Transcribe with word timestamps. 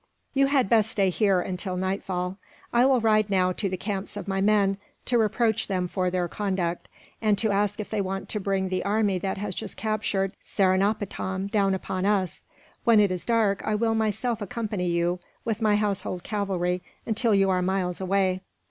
"You 0.33 0.47
had 0.47 0.67
best 0.67 0.89
stay 0.89 1.11
here, 1.11 1.41
until 1.41 1.77
nightfall. 1.77 2.37
I 2.73 2.87
will 2.87 2.99
ride, 3.01 3.29
now, 3.29 3.51
to 3.51 3.69
the 3.69 3.77
camps 3.77 4.17
of 4.17 4.27
my 4.27 4.41
men, 4.41 4.79
to 5.05 5.19
reproach 5.19 5.67
them 5.67 5.87
for 5.87 6.09
their 6.09 6.27
conduct; 6.27 6.87
and 7.21 7.37
to 7.37 7.51
ask 7.51 7.79
if 7.79 7.91
they 7.91 8.01
want 8.01 8.27
to 8.29 8.39
bring 8.39 8.69
the 8.69 8.83
army 8.83 9.19
that 9.19 9.37
has 9.37 9.53
just 9.53 9.77
captured 9.77 10.33
Seringapatam 10.39 11.51
down 11.51 11.75
upon 11.75 12.07
us. 12.07 12.45
When 12.83 12.99
it 12.99 13.11
is 13.11 13.25
dark, 13.25 13.61
I 13.63 13.75
will 13.75 13.93
myself 13.93 14.41
accompany 14.41 14.87
you, 14.89 15.19
with 15.45 15.61
my 15.61 15.75
household 15.75 16.23
cavalry, 16.23 16.81
until 17.05 17.35
you 17.35 17.51
are 17.51 17.61
miles 17.61 18.01
away. 18.01 18.41